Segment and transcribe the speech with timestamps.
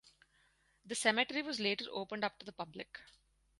[0.83, 3.01] The cemetery was later opened up to the public.